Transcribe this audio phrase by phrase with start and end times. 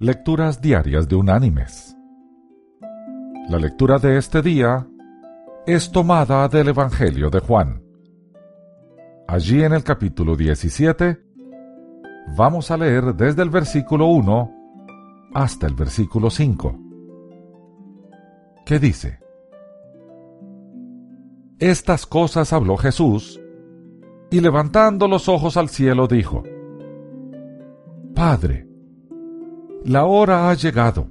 [0.00, 1.96] Lecturas Diarias de Unánimes.
[3.48, 4.86] La lectura de este día
[5.66, 7.82] es tomada del Evangelio de Juan.
[9.26, 11.20] Allí en el capítulo 17
[12.36, 16.78] vamos a leer desde el versículo 1 hasta el versículo 5.
[18.64, 19.18] ¿Qué dice?
[21.58, 23.40] Estas cosas habló Jesús
[24.30, 26.44] y levantando los ojos al cielo dijo,
[28.14, 28.67] Padre,
[29.88, 31.08] la hora ha llegado.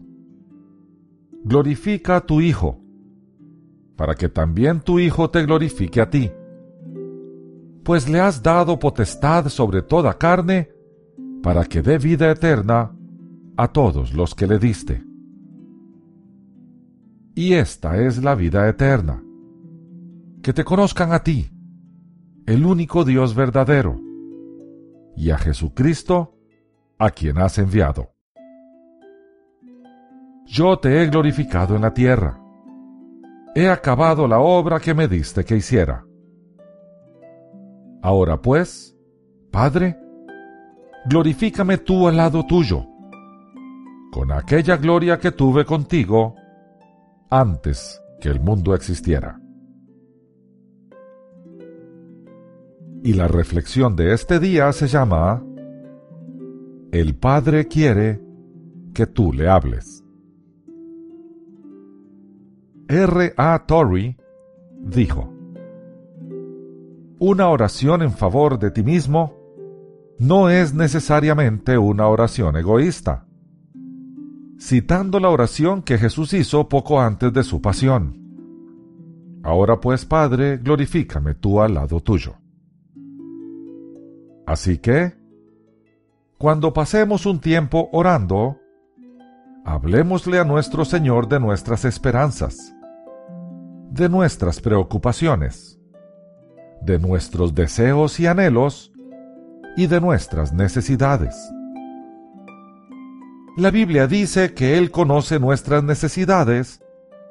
[1.43, 2.79] Glorifica a tu Hijo,
[3.95, 6.31] para que también tu Hijo te glorifique a ti.
[7.83, 10.69] Pues le has dado potestad sobre toda carne,
[11.41, 12.95] para que dé vida eterna
[13.55, 15.04] a todos los que le diste.
[17.33, 19.23] Y esta es la vida eterna,
[20.43, 21.49] que te conozcan a ti,
[22.46, 23.99] el único Dios verdadero,
[25.15, 26.35] y a Jesucristo,
[26.99, 28.16] a quien has enviado
[30.47, 32.39] yo te he glorificado en la tierra.
[33.53, 36.05] He acabado la obra que me diste que hiciera.
[38.02, 38.95] Ahora pues,
[39.52, 39.97] Padre,
[41.09, 42.86] glorifícame tú al lado tuyo,
[44.11, 46.36] con aquella gloria que tuve contigo
[47.30, 49.39] antes que el mundo existiera.
[53.03, 55.43] Y la reflexión de este día se llama
[56.91, 58.21] El Padre quiere
[58.93, 60.06] que tú le hables.
[62.89, 63.33] R.
[63.35, 63.66] A.
[63.67, 64.16] Torrey
[64.80, 65.33] dijo,
[67.19, 69.35] Una oración en favor de ti mismo
[70.19, 73.25] no es necesariamente una oración egoísta.
[74.59, 78.23] Citando la oración que Jesús hizo poco antes de su pasión.
[79.43, 82.35] Ahora pues, Padre, glorifícame tú al lado tuyo.
[84.45, 85.13] Así que,
[86.38, 88.59] cuando pasemos un tiempo orando,
[89.65, 92.77] hablemosle a nuestro Señor de nuestras esperanzas
[93.97, 95.79] de nuestras preocupaciones,
[96.81, 98.93] de nuestros deseos y anhelos
[99.75, 101.35] y de nuestras necesidades.
[103.57, 106.80] La Biblia dice que Él conoce nuestras necesidades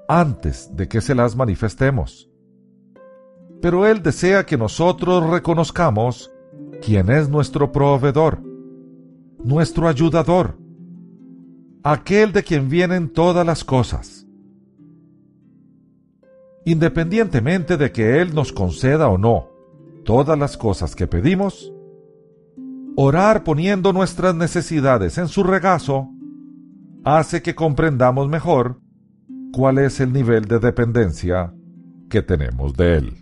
[0.09, 2.29] antes de que se las manifestemos.
[3.63, 6.33] Pero Él desea que nosotros reconozcamos
[6.85, 8.43] quién es nuestro proveedor,
[9.39, 10.59] nuestro ayudador,
[11.85, 14.26] aquel de quien vienen todas las cosas
[16.67, 19.49] independientemente de que Él nos conceda o no
[20.05, 21.73] todas las cosas que pedimos,
[22.97, 26.11] orar poniendo nuestras necesidades en su regazo
[27.05, 28.81] hace que comprendamos mejor
[29.53, 31.55] cuál es el nivel de dependencia
[32.11, 33.17] que tenemos de Él.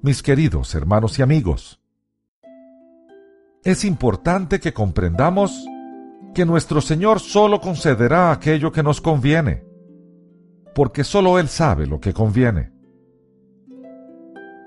[0.00, 1.80] Mis queridos hermanos y amigos,
[3.64, 5.66] es importante que comprendamos
[6.34, 9.64] que nuestro Señor solo concederá aquello que nos conviene,
[10.74, 12.72] porque solo Él sabe lo que conviene.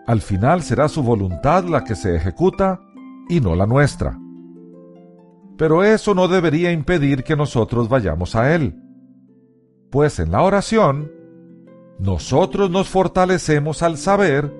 [0.07, 2.79] Al final será su voluntad la que se ejecuta
[3.29, 4.17] y no la nuestra.
[5.57, 8.81] Pero eso no debería impedir que nosotros vayamos a Él,
[9.91, 11.11] pues en la oración,
[11.99, 14.53] nosotros nos fortalecemos al saber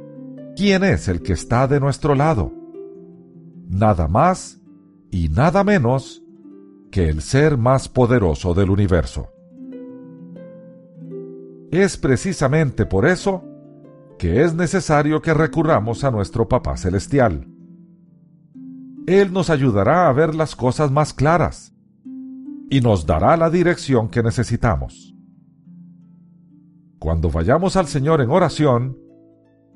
[0.55, 2.51] quién es el que está de nuestro lado.
[3.69, 4.59] Nada más
[5.11, 6.23] y nada menos
[6.91, 9.31] que el ser más poderoso del universo.
[11.71, 13.43] Es precisamente por eso
[14.17, 17.47] que es necesario que recurramos a nuestro Papá Celestial.
[19.05, 21.73] Él nos ayudará a ver las cosas más claras
[22.69, 25.13] y nos dará la dirección que necesitamos.
[26.99, 28.97] Cuando vayamos al Señor en oración,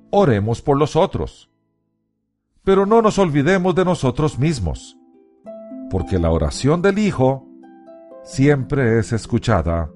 [0.10, 1.52] oremos por los otros.
[2.64, 4.98] Pero no nos olvidemos de nosotros mismos
[5.92, 7.46] porque la oración del Hijo
[8.24, 9.92] siempre es escuchada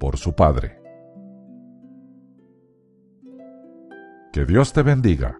[0.00, 0.82] por su Padre.
[4.32, 5.38] Que Dios te bendiga.